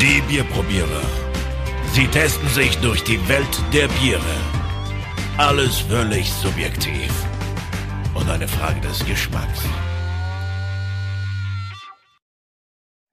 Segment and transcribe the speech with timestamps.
[0.00, 1.02] Die Bierprobierer.
[1.92, 4.20] Sie testen sich durch die Welt der Biere.
[5.38, 7.10] Alles völlig subjektiv.
[8.14, 9.60] Und eine Frage des Geschmacks.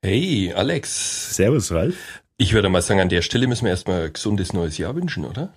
[0.02, 1.36] Hey, Alex.
[1.36, 2.24] Servus, Ralf.
[2.38, 5.24] Ich würde mal sagen, an der Stelle müssen wir erstmal ein gesundes neues Jahr wünschen,
[5.24, 5.54] oder?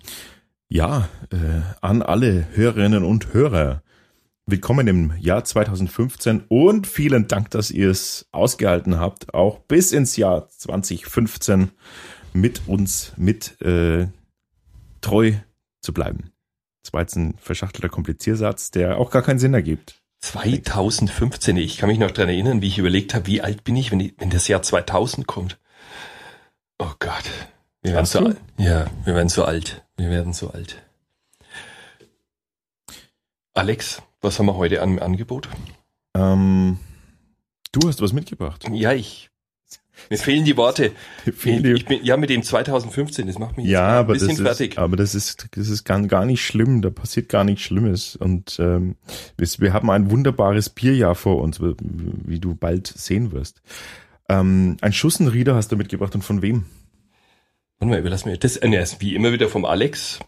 [0.69, 3.81] Ja, äh, an alle Hörerinnen und Hörer.
[4.49, 10.15] Willkommen im Jahr 2015 und vielen Dank, dass ihr es ausgehalten habt, auch bis ins
[10.15, 11.71] Jahr 2015
[12.31, 14.07] mit uns mit äh,
[15.01, 15.33] treu
[15.81, 16.31] zu bleiben.
[16.81, 20.01] Das war jetzt ein verschachtelter Kompliziersatz, der auch gar keinen Sinn ergibt.
[20.21, 23.91] 2015, ich kann mich noch dran erinnern, wie ich überlegt habe, wie alt bin ich,
[23.91, 25.59] wenn, die, wenn das Jahr 2000 kommt.
[26.79, 27.29] Oh Gott.
[27.81, 28.37] Wir werden so alt.
[28.57, 29.85] Ja, wir werden so alt.
[29.97, 30.81] Wir werden so alt.
[33.53, 35.49] Alex, was haben wir heute an Angebot?
[36.15, 36.77] Ähm,
[37.71, 38.65] du hast was mitgebracht.
[38.71, 39.29] Ja, ich.
[40.11, 40.91] Mir fehlen die Worte.
[41.35, 44.13] Fehlen die- Ich bin, ja, mit dem 2015, das macht mich jetzt Ja, ein aber
[44.13, 44.73] bisschen das, fertig.
[44.73, 46.83] ist, aber das ist, das ist gar, gar nicht schlimm.
[46.83, 48.15] Da passiert gar nichts Schlimmes.
[48.15, 48.95] Und ähm,
[49.37, 53.61] wir, haben ein wunderbares Bierjahr vor uns, wie, du bald sehen wirst.
[54.29, 56.65] Ähm, ein Schussenrieder hast du mitgebracht und von wem?
[57.79, 60.19] Warte mal, überlass mir das, äh, ne, wie immer wieder vom Alex.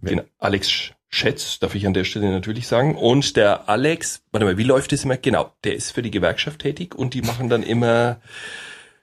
[0.00, 0.16] Wer?
[0.16, 2.96] Den Alex Sch- Schätz, darf ich an der Stelle natürlich sagen.
[2.96, 5.18] Und der Alex, warte mal, wie läuft das immer?
[5.18, 8.20] Genau, der ist für die Gewerkschaft tätig und die machen dann immer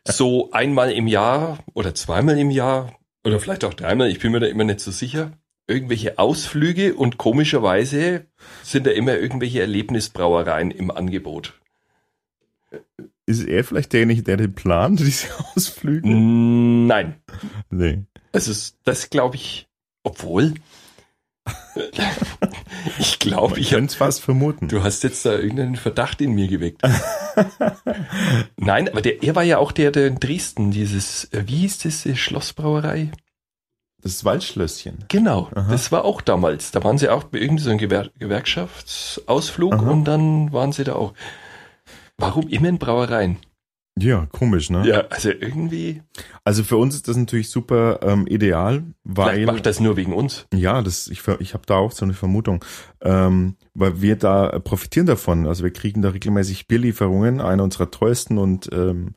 [0.06, 4.40] so einmal im Jahr oder zweimal im Jahr oder vielleicht auch dreimal, ich bin mir
[4.40, 5.34] da immer nicht so sicher,
[5.68, 8.26] irgendwelche Ausflüge und komischerweise
[8.64, 11.54] sind da immer irgendwelche Erlebnisbrauereien im Angebot.
[13.28, 16.10] Ist er vielleicht derjenige, der den plant, diese Ausflüge?
[16.10, 17.16] Nein,
[17.70, 18.00] Nee.
[18.32, 18.52] Also
[18.84, 19.68] das glaube ich,
[20.04, 20.56] obwohl
[23.00, 24.68] ich glaube, Ich könnte es fast vermuten.
[24.68, 26.82] du hast jetzt da irgendeinen Verdacht in mir geweckt.
[28.58, 31.80] Nein, aber der, er war ja auch der, der in Dresden dieses, äh, wie hieß
[31.80, 33.12] das, Schlossbrauerei?
[34.02, 35.04] Das Waldschlösschen.
[35.10, 35.68] Genau, Aha.
[35.70, 36.72] das war auch damals.
[36.72, 39.90] Da waren sie auch bei irgendeinem so Gewer Gewerkschaftsausflug Aha.
[39.90, 41.14] und dann waren sie da auch.
[42.18, 43.38] Warum immer in Brauereien?
[44.00, 44.88] Ja, komisch, ne?
[44.88, 46.02] Ja, also irgendwie,
[46.44, 50.14] Also für uns ist das natürlich super ähm, ideal, weil vielleicht macht das nur wegen
[50.14, 50.46] uns.
[50.54, 52.64] Ja, das, ich, ver- ich habe da auch so eine Vermutung,
[53.02, 55.48] ähm, weil wir da profitieren davon.
[55.48, 59.16] Also wir kriegen da regelmäßig Bierlieferungen, einer unserer treuesten und ähm,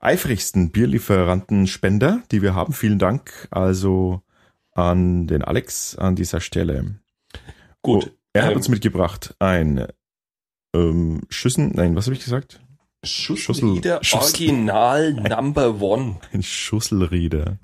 [0.00, 2.72] eifrigsten Bierlieferanten Spender, die wir haben.
[2.72, 4.22] Vielen Dank also
[4.72, 6.96] an den Alex an dieser Stelle.
[7.82, 8.06] Gut.
[8.10, 9.86] Oh, er hat ähm, uns mitgebracht ein
[10.74, 12.60] ähm, Schüssen, nein, was habe ich gesagt?
[13.04, 16.16] Schusselrieder Schussel- Original Number One.
[16.32, 17.58] Ein Schusselrieder.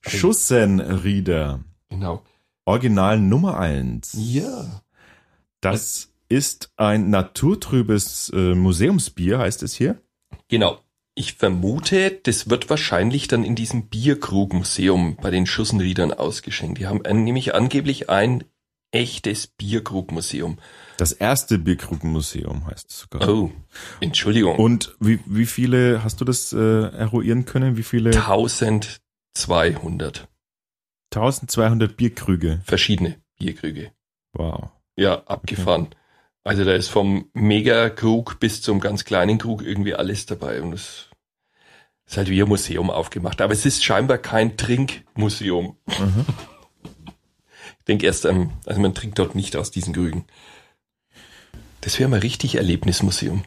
[0.00, 1.60] Schussenrieder.
[1.90, 2.22] Genau.
[2.64, 4.14] Original Nummer eins.
[4.18, 4.82] Ja.
[5.60, 10.00] Das ist ein naturtrübes äh, Museumsbier, heißt es hier.
[10.48, 10.78] Genau.
[11.14, 16.78] Ich vermute, das wird wahrscheinlich dann in diesem Bierkrugmuseum bei den Schussenriedern ausgeschenkt.
[16.78, 18.42] Die haben ein, nämlich angeblich ein
[18.90, 20.58] echtes Bierkrugmuseum.
[20.96, 23.28] Das erste Bierkrugenmuseum heißt es sogar.
[23.28, 23.50] Oh,
[24.00, 24.56] Entschuldigung.
[24.56, 27.76] Und wie, wie viele, hast du das äh, eruieren können?
[27.76, 28.10] Wie viele?
[28.10, 30.28] 1200
[31.12, 32.60] 1200 Bierkrüge.
[32.64, 33.92] verschiedene Bierkrüge.
[34.32, 34.70] Wow.
[34.96, 35.88] Ja, abgefahren.
[36.44, 41.08] Also da ist vom Megakrug bis zum ganz kleinen Krug irgendwie alles dabei und es
[42.06, 43.40] ist halt wie ein Museum aufgemacht.
[43.40, 45.76] Aber es ist scheinbar kein Trinkmuseum.
[45.86, 46.26] Mhm.
[47.78, 50.24] Ich denke erst, ähm, also man trinkt dort nicht aus diesen Krügen.
[51.84, 53.44] Das wäre mal richtig Erlebnismuseum.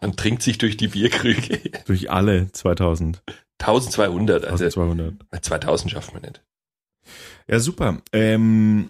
[0.00, 1.60] Man trinkt sich durch die Bierkrüge.
[1.86, 3.22] Durch alle 2000.
[3.60, 5.44] 1200, also 1200.
[5.44, 6.42] 2000 schafft man nicht.
[7.46, 8.02] Ja, super.
[8.12, 8.88] Ähm,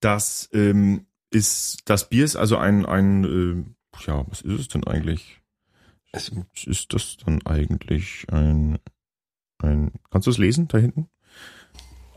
[0.00, 4.84] das ähm, ist, das Bier ist also ein, ein, äh, ja, was ist es denn
[4.84, 5.40] eigentlich?
[6.12, 6.32] Was
[6.66, 8.26] ist das dann eigentlich?
[8.32, 8.80] Ein,
[9.58, 11.08] ein, kannst du es lesen da hinten?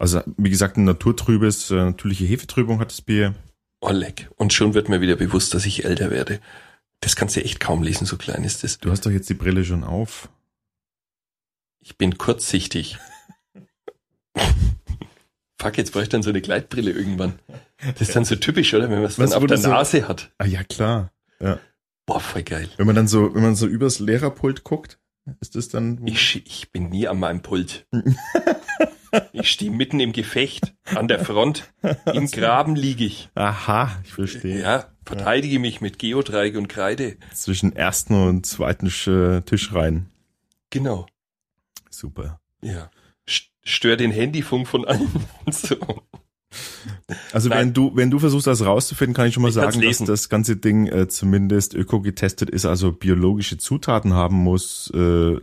[0.04, 3.36] Also, wie gesagt, ein naturtrübes, äh, natürliche Hefetrübung hat das Bier.
[3.80, 4.30] oh leck.
[4.36, 6.42] Und schon wird mir wieder bewusst, dass ich älter werde.
[7.00, 8.80] Das kannst du echt kaum lesen, so klein ist das.
[8.80, 10.28] Du hast doch jetzt die Brille schon auf.
[11.80, 12.98] Ich bin kurzsichtig.
[15.58, 17.40] Fuck, jetzt brauche ich dann so eine Gleitbrille irgendwann.
[17.94, 18.90] Das ist dann so typisch, oder?
[18.90, 20.34] Wenn man es dann auf der so- Nase hat.
[20.38, 21.14] Ah ja, klar.
[21.40, 21.60] Ja.
[22.06, 22.68] Boah, voll geil.
[22.76, 25.00] Wenn man dann so, wenn man so übers Lehrerpult guckt,
[25.40, 26.06] ist das dann.
[26.06, 27.88] Ich, ich bin nie an meinem Pult.
[29.32, 31.72] Ich stehe mitten im Gefecht, an der Front.
[32.14, 33.30] Im Graben liege ich.
[33.36, 34.62] Aha, ich verstehe.
[34.62, 37.18] Ja, verteidige mich mit Geodreieck und Kreide.
[37.34, 40.10] Zwischen ersten und zweiten Sch- Tischreihen.
[40.70, 41.06] Genau.
[41.90, 42.40] Super.
[42.62, 42.90] Ja.
[43.28, 45.10] St- Stör den Handyfunk von allen.
[45.52, 45.76] so.
[47.32, 47.60] Also Nein.
[47.60, 50.30] wenn du, wenn du versuchst, das rauszufinden, kann ich schon mal Ich sagen, dass das
[50.30, 55.38] ganze Ding äh, zumindest öko getestet ist, also biologische Zutaten haben muss, äh,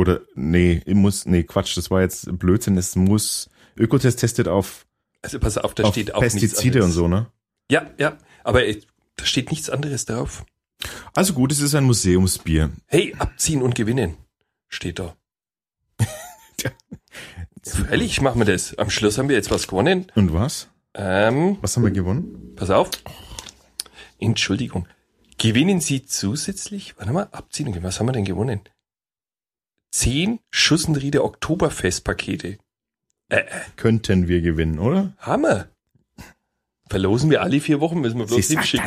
[0.00, 4.86] oder nee, muss, nee, Quatsch, das war jetzt Blödsinn, es muss, Ökotest testet auf,
[5.22, 7.26] Also pass auf, da auf steht auch Pestizide und so, ne?
[7.70, 8.62] Ja, ja, aber
[9.16, 10.44] da steht nichts anderes drauf.
[11.14, 12.70] Also gut, es ist ein Museumsbier.
[12.86, 14.16] Hey, abziehen und gewinnen,
[14.68, 15.16] steht da.
[16.62, 16.70] Ja,
[17.62, 18.76] Freilich machen wir das.
[18.76, 20.06] Am Schluss haben wir jetzt was gewonnen.
[20.14, 20.68] Und was?
[20.94, 22.54] Ähm, Was haben wir gewonnen?
[22.56, 22.90] pass auf.
[24.18, 24.86] Entschuldigung.
[25.38, 27.86] Gewinnen Sie zusätzlich, warte mal, abziehen und gewinnen.
[27.88, 28.60] Was haben wir denn gewonnen?
[29.90, 32.58] Zehn Schussenrieder Oktoberfestpakete.
[33.28, 33.44] Äh, äh,
[33.76, 35.12] Könnten wir gewinnen, oder?
[35.18, 35.68] Hammer.
[36.88, 38.84] Verlosen wir alle vier Wochen, müssen wir bloß hinschicken.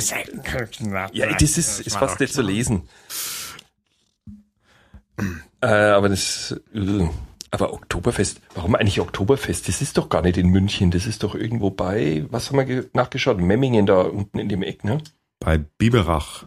[1.14, 2.90] Ja, das ist, ist fast nicht zu lesen.
[5.62, 7.08] Äh, aber das, äh,
[7.52, 9.68] aber Oktoberfest, warum eigentlich Oktoberfest?
[9.70, 12.66] Das ist doch gar nicht in München, das ist doch irgendwo bei, was haben wir
[12.66, 13.40] ge- nachgeschaut?
[13.40, 14.98] Memmingen da unten in dem Eck, ne?
[15.40, 16.46] Bei Biberach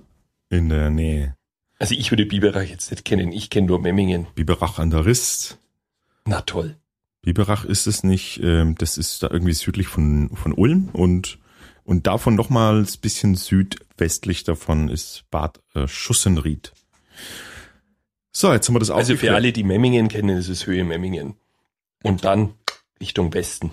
[0.50, 1.36] in der Nähe.
[1.78, 4.26] Also ich würde Biberach jetzt nicht kennen, ich kenne nur Memmingen.
[4.34, 5.58] Biberach an der Rist.
[6.24, 6.76] Na toll.
[7.22, 11.38] Biberach ist es nicht, ähm, das ist da irgendwie südlich von, von Ulm und,
[11.84, 16.72] und davon nochmals ein bisschen südwestlich davon ist Bad äh, Schussenried.
[18.32, 21.36] So, jetzt haben wir das Also für alle, die Memmingen kennen, ist es Höhe Memmingen.
[22.02, 22.54] Und dann
[23.00, 23.72] Richtung Westen.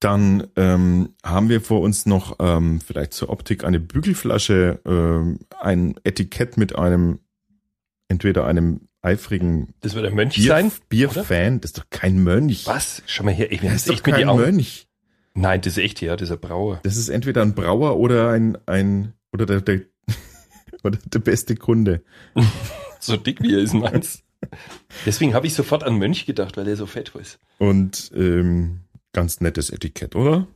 [0.00, 5.96] Dann ähm, haben wir vor uns noch ähm, vielleicht zur Optik eine Bügelflasche, ähm, ein
[6.04, 7.18] Etikett mit einem,
[8.08, 10.72] entweder einem eifrigen Das wird ein Mönch Bier, sein.
[10.88, 12.66] Bierfan, das ist doch kein Mönch.
[12.66, 13.02] Was?
[13.06, 14.26] Schau mal her, ich bin Das ist doch kein.
[14.26, 14.86] Mönch.
[15.34, 16.80] Nein, das ist echt, ja, das ist ein Brauer.
[16.82, 19.82] Das ist entweder ein Brauer oder ein, ein oder der, der,
[20.84, 22.02] oder der beste Kunde.
[23.00, 24.24] So dick wie er ist, meins.
[25.06, 27.38] Deswegen habe ich sofort an Mönch gedacht, weil er so fett ist.
[27.58, 28.80] Und ähm,
[29.18, 30.46] ganz nettes Etikett, oder?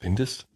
[0.00, 0.48] Findest?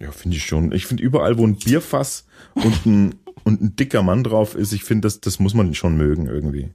[0.00, 0.72] Ja, finde ich schon.
[0.72, 2.24] Ich finde überall, wo ein Bierfass
[2.54, 3.14] und ein,
[3.44, 6.72] und ein dicker Mann drauf ist, ich finde, das, das muss man schon mögen irgendwie.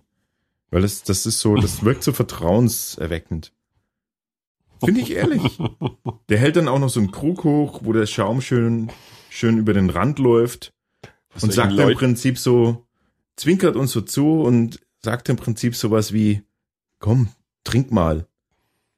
[0.69, 3.51] Weil das, das ist so, das wirkt so vertrauenserweckend.
[4.83, 5.57] Finde ich ehrlich.
[6.29, 8.91] Der hält dann auch noch so einen Krug hoch, wo der Schaum schön,
[9.31, 10.71] schön über den Rand läuft
[11.33, 12.85] Was und sagt im Prinzip so,
[13.37, 16.43] zwinkert uns so zu und sagt im Prinzip sowas wie,
[16.99, 17.29] komm,
[17.63, 18.27] trink mal,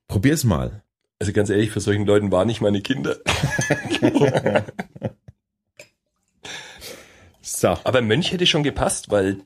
[0.09, 0.83] probier's mal.
[1.19, 3.15] Also ganz ehrlich, für solchen Leuten waren nicht meine Kinder.
[7.59, 7.77] So.
[7.83, 9.41] Aber Mönch hätte schon gepasst, weil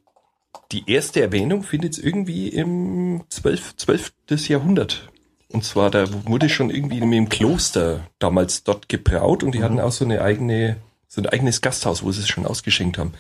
[0.72, 3.76] die erste Erwähnung findet es irgendwie im 12.
[3.78, 4.14] 12.
[4.50, 5.10] Jahrhundert.
[5.50, 9.80] Und zwar, da wurde schon irgendwie mit dem Kloster damals dort gebraut und die hatten
[9.80, 10.78] auch so eine eigene,
[11.08, 13.14] so ein eigenes Gasthaus, wo sie es schon ausgeschenkt haben.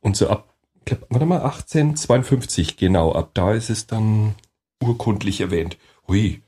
[0.00, 0.54] Und so ab,
[0.84, 4.34] glaub, warte mal, 1852, genau, ab da ist es dann
[4.82, 5.76] urkundlich erwähnt.
[6.08, 6.42] Hui,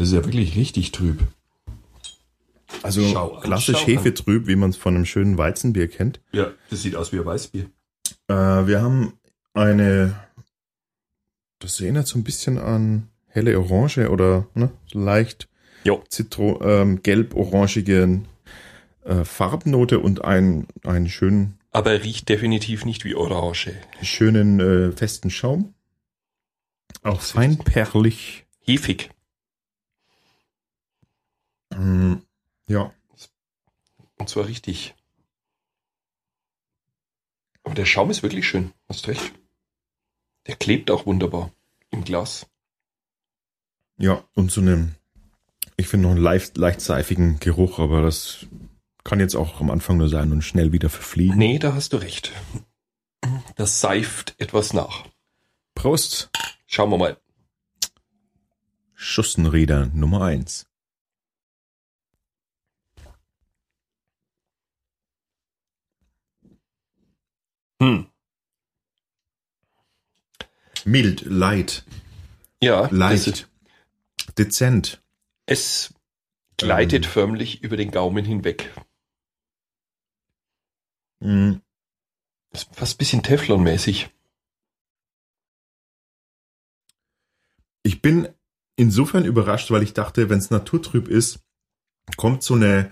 [0.00, 1.22] das ist ja wirklich richtig trüb.
[2.82, 3.90] Also Schau an, klassisch schau an.
[3.90, 6.22] Hefetrüb, wie man es von einem schönen Weizenbier kennt.
[6.32, 7.64] Ja, das sieht aus wie ein Weißbier.
[8.28, 9.12] Äh, wir haben
[9.52, 10.18] eine,
[11.58, 15.48] das erinnert so ein bisschen an helle Orange oder ne, leicht.
[16.08, 18.26] Zitro, ähm, gelb-orangigen
[19.04, 23.74] äh, Farbnote und einen, einen schönen, Aber riecht definitiv nicht wie Orange.
[24.00, 25.74] schönen äh, festen Schaum.
[27.02, 28.46] Auch feinperlig.
[28.64, 29.10] Hefig.
[31.70, 32.14] Mm,
[32.66, 32.92] ja,
[34.18, 34.94] Und zwar richtig.
[37.62, 38.72] Aber der Schaum ist wirklich schön.
[38.88, 39.32] Hast recht.
[40.46, 41.52] Der klebt auch wunderbar
[41.90, 42.46] im Glas.
[43.98, 44.94] ja, und so eine,
[45.76, 48.46] ich finde noch einen leicht, leicht seifigen Geruch, aber das
[49.04, 51.36] kann jetzt auch am Anfang nur sein und schnell wieder verfliegen.
[51.36, 52.32] Nee, da hast du recht.
[53.56, 55.04] Das seift etwas nach.
[55.74, 56.30] Prost!
[56.66, 57.16] Schauen wir mal.
[58.94, 60.66] Schussenräder Nummer eins.
[67.80, 68.06] Hm.
[70.84, 71.84] Mild, light,
[72.62, 73.48] Ja, leicht,
[74.38, 75.02] dezent.
[75.46, 75.94] es
[76.56, 77.10] gleitet Ähm.
[77.10, 78.70] förmlich über den Gaumen hinweg.
[81.20, 84.10] Das ist fast ein bisschen Teflonmäßig.
[87.82, 88.28] Ich bin
[88.76, 91.40] insofern überrascht, weil ich dachte, wenn es naturtrüb ist,
[92.16, 92.90] kommt so eine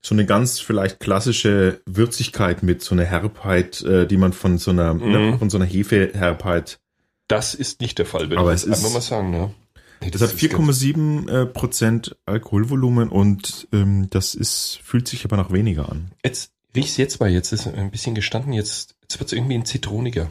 [0.00, 4.70] so eine ganz vielleicht klassische Würzigkeit mit, so eine Herbheit, äh, die man von so
[4.70, 5.10] einer Mhm.
[5.12, 6.78] ne, von so einer Hefeherbheit.
[7.26, 9.30] Das ist nicht der Fall, würde Aber ich es ist- mal sagen.
[9.30, 9.54] Ne?
[10.00, 15.36] Nee, Das hat ist 4,7 äh, Prozent Alkoholvolumen und ähm, das ist fühlt sich aber
[15.36, 16.12] noch weniger an.
[16.24, 20.30] Jetzt riech's jetzt mal, jetzt ist ein bisschen gestanden, jetzt, jetzt wird's irgendwie ein zitroniger.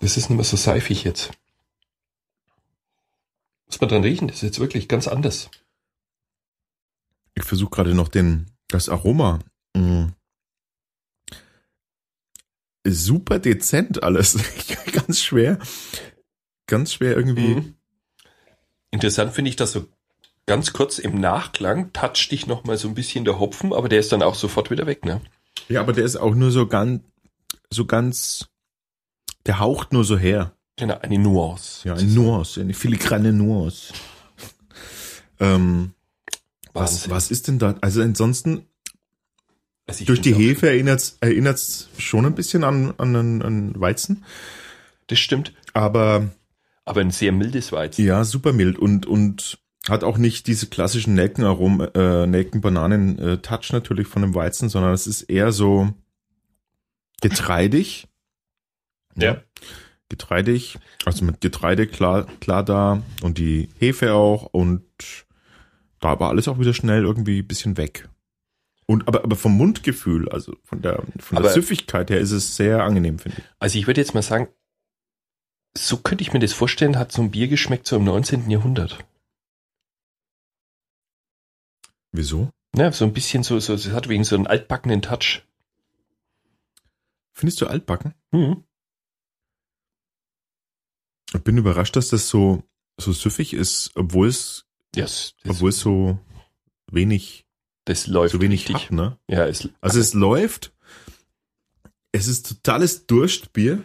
[0.00, 1.30] Das ist nicht mehr so seifig jetzt.
[3.66, 5.50] Muss man dran riechen, das ist jetzt wirklich ganz anders.
[7.34, 9.38] Ich versuche gerade noch den, das Aroma.
[9.76, 10.06] Mm.
[12.86, 14.38] Super dezent alles.
[14.92, 15.58] ganz schwer.
[16.66, 17.54] Ganz schwer irgendwie.
[17.56, 17.74] Mhm.
[18.90, 19.86] Interessant finde ich, dass so
[20.46, 24.00] ganz kurz im Nachklang toucht dich noch mal so ein bisschen der Hopfen, aber der
[24.00, 25.20] ist dann auch sofort wieder weg, ne?
[25.68, 27.02] Ja, aber der ist auch nur so ganz,
[27.70, 28.48] so ganz,
[29.46, 30.52] der haucht nur so her.
[30.76, 31.86] Genau, eine Nuance.
[31.86, 33.92] Ja, eine Nuance, eine filigrane Nuance.
[35.40, 35.94] ähm,
[36.72, 37.76] was, was ist denn da?
[37.80, 38.66] Also ansonsten,
[39.86, 44.24] Also durch die Hefe erinnert's erinnert's schon ein bisschen an, an, an, Weizen,
[45.06, 45.52] Das stimmt.
[45.74, 46.30] aber
[46.84, 48.04] Aber ein sehr mildes Weizen.
[48.04, 54.22] ja, super mild und, und hat auch nicht diese klassischen Nelkenaromen, äh, Nelken-Bananen-Touch natürlich von
[54.22, 55.92] dem Weizen, sondern es ist eher so
[57.20, 58.06] getreidig.
[59.16, 59.42] Ja.
[60.08, 64.84] Getreidig, also mit Getreide klar, klar da und die Hefe auch und
[66.02, 68.08] da war alles auch wieder schnell irgendwie ein bisschen weg.
[68.86, 72.56] Und aber, aber vom Mundgefühl, also von der, von der Aber- Süffigkeit her ist es
[72.56, 73.44] sehr angenehm, finde ich.
[73.58, 74.48] Also ich würde jetzt mal sagen,
[75.74, 78.50] so könnte ich mir das vorstellen, hat so ein Bier geschmeckt so im 19.
[78.50, 78.98] Jahrhundert.
[82.10, 82.50] Wieso?
[82.76, 85.42] Ja, so ein bisschen so, so, es hat wegen so einen altbackenen Touch.
[87.32, 88.14] Findest du altbacken?
[88.32, 88.64] Mhm.
[91.34, 92.62] Ich bin überrascht, dass das so,
[93.00, 96.18] so süffig ist, obwohl es, Yes, obwohl es so
[96.90, 97.46] wenig,
[97.86, 98.84] das läuft so wenig richtig.
[98.86, 99.18] hat, ne?
[99.28, 100.72] Ja, es, Also es läuft.
[102.12, 103.82] Es ist totales Durstbier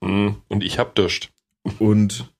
[0.00, 0.42] Mhm.
[0.48, 1.30] und ich hab Durst.
[1.78, 2.32] und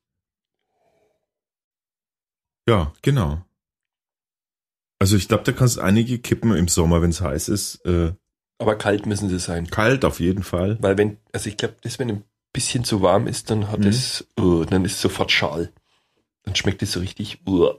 [2.69, 3.43] ja, genau.
[5.01, 7.85] Also ich glaube, da kannst du einige kippen im Sommer, wenn es heiß ist.
[7.85, 8.15] Äh,
[8.59, 9.67] Aber kalt müssen sie sein.
[9.67, 10.79] kalt auf jeden Fall.
[10.81, 13.87] Weil wenn, also ich glaube, das, wenn ein bisschen zu warm ist, dann hat Mhm.
[13.89, 15.73] es, uh, dann ist es sofort schal.
[16.45, 17.75] Dann schmeckt es so richtig, uh.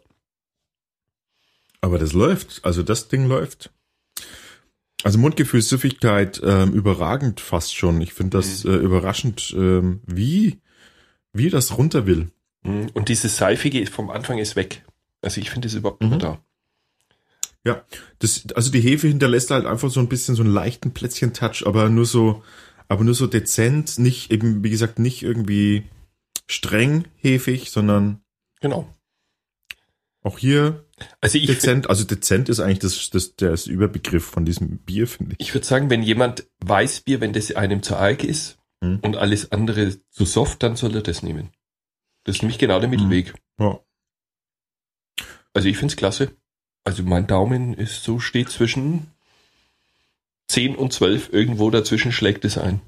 [1.85, 2.65] Aber das läuft.
[2.65, 3.69] Also das Ding läuft.
[5.03, 8.01] Also Mundgefühl, Süffigkeit, ähm, überragend fast schon.
[8.01, 10.61] Ich finde das äh, überraschend, ähm, wie,
[11.31, 12.31] wie das runter will.
[12.63, 12.89] Mhm.
[12.95, 14.83] Und dieses Seifige vom Anfang ist weg.
[15.21, 16.17] Also ich finde es überhaupt nicht Mhm.
[16.17, 16.41] mehr
[17.63, 17.75] da.
[18.17, 21.89] Das, also die Hefe hinterlässt halt einfach so ein bisschen so einen leichten Plätzchen-Touch, aber
[21.89, 22.43] nur so,
[22.87, 25.83] aber nur so dezent, nicht eben, wie gesagt, nicht irgendwie
[26.47, 28.21] streng hefig, sondern
[28.59, 28.91] Genau.
[30.25, 30.83] Auch hier
[31.21, 31.89] Also ich, dezent.
[31.89, 35.47] Also dezent ist eigentlich das, das, der Überbegriff von diesem Bier, finde ich.
[35.47, 38.99] ich würde sagen, wenn jemand Weißbier, wenn das einem zu arg ist Mhm.
[39.03, 41.49] und alles andere zu soft, dann soll er das nehmen.
[42.25, 42.81] Das ist nämlich genau Mhm.
[42.81, 43.33] der Mittelweg.
[43.59, 43.79] Ja.
[45.53, 46.31] Also ich finde es klasse.
[46.83, 49.07] Also mein Daumen ist so, steht zwischen
[50.47, 51.29] 10 und 12.
[51.31, 52.81] Irgendwo dazwischen schlägt es ein.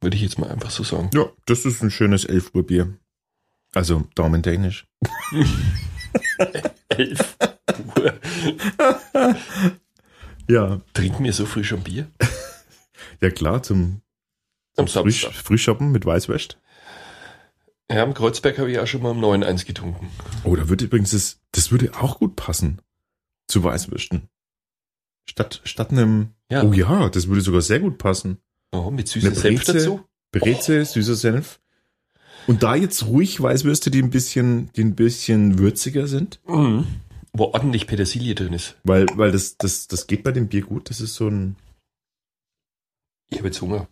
[0.00, 1.10] Würde ich jetzt mal einfach so sagen.
[1.14, 2.92] ja, das ist ein schönes 11 Uhr Bier.
[3.74, 4.86] Also Daumentechnisch.
[6.88, 7.36] 11
[7.96, 8.14] Uhr.
[10.48, 12.10] Ja, Trinken wir so früh schon Bier?
[13.20, 14.00] ja klar, zum,
[14.74, 15.32] zum Samstag.
[15.32, 16.58] Frühschoppen mit Weißwurst.
[17.90, 20.10] Ja, am Kreuzberg habe ich auch schon mal um 9 eins getrunken.
[20.44, 22.80] Oh, da würde übrigens das, das würde auch gut passen
[23.46, 24.28] zu Weißwürsten.
[25.28, 26.62] Statt, statt einem, Ja.
[26.64, 28.38] oh ja, das würde sogar sehr gut passen.
[28.72, 30.04] Oh, mit süßem Eine Senf dazu?
[30.32, 31.60] Breze, süßer Senf.
[32.48, 36.86] Und da jetzt ruhig Weißwürste, die ein bisschen, die ein bisschen würziger sind, Mhm.
[37.34, 38.76] Wo ordentlich Petersilie drin ist.
[38.84, 40.88] weil, weil das, das, das geht bei dem Bier gut.
[40.90, 41.56] Das ist so ein,
[43.28, 43.86] Ich habe jetzt Hunger.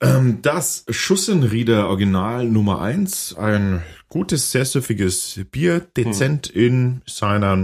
[0.00, 7.54] ähm, das Schussenrieder Original Nummer eins, ein gutes, sehr süffiges Bier, dezent in seiner,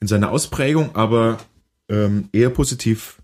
[0.00, 1.38] in seiner Ausprägung, aber
[1.90, 3.22] ähm, eher positiv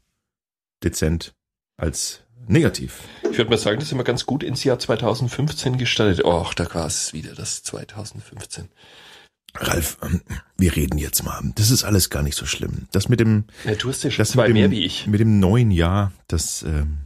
[0.84, 1.34] dezent
[1.78, 3.00] als negativ.
[3.30, 6.24] Ich würde mal sagen, das sind wir ganz gut ins Jahr 2015 gestartet.
[6.24, 8.68] Och, da war es wieder, das 2015.
[9.54, 10.22] Ralf, ähm,
[10.56, 11.40] wir reden jetzt mal.
[11.56, 12.86] Das ist alles gar nicht so schlimm.
[12.92, 15.06] Das mit dem, Ja, du hast ja schon das zwei dem, mehr wie ich.
[15.06, 16.98] mit dem neuen Jahr, das, ähm,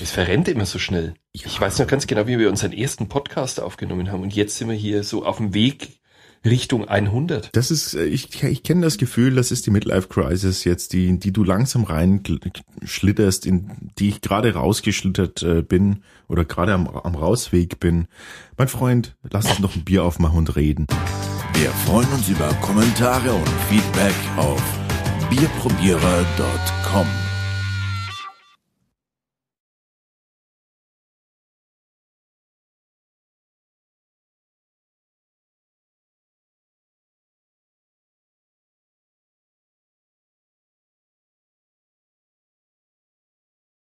[0.00, 1.14] Es verrennt immer so schnell.
[1.34, 1.46] Ja.
[1.46, 4.22] Ich weiß noch ganz genau, wie wir unseren ersten Podcast aufgenommen haben.
[4.22, 5.97] Und jetzt sind wir hier so auf dem Weg
[6.44, 7.50] Richtung 100.
[7.54, 11.18] das ist, äh, ich, ich kenne das Gefühl, das ist die Midlife Crisis jetzt, die,
[11.18, 12.22] die du langsam rein
[12.84, 18.06] schlitterst, in die ich gerade rausgeschlittert äh, bin oder gerade am, am Rausweg bin.
[18.56, 20.86] Mein Freund, lass uns noch ein Bier aufmachen und reden.
[21.54, 24.62] Wir freuen uns über Kommentare und Feedback auf
[25.30, 27.27] bierprobierer.com.